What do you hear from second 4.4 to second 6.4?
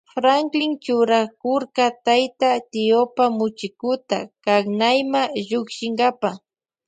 aknayma llukshinkapa.